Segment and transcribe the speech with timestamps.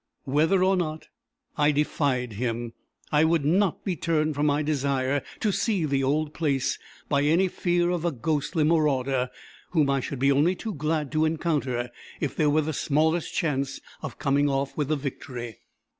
[0.23, 1.09] Whether or not,
[1.59, 2.73] I defied him.
[3.11, 7.47] I would not be turned from my desire to see the old place by any
[7.47, 9.29] fear of a ghostly marauder,
[9.73, 13.79] whom I should be only too glad to encounter, if there were the smallest chance
[14.01, 15.59] of coming off with the victory.